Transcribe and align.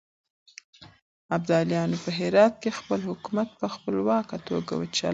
ابداليانو 1.35 1.97
په 2.03 2.09
هرات 2.19 2.53
کې 2.61 2.77
خپل 2.79 2.99
حکومت 3.09 3.49
په 3.59 3.67
خپلواکه 3.75 4.35
توګه 4.47 4.73
چلاوه. 4.95 5.09